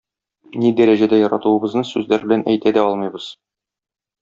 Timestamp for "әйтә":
2.55-2.75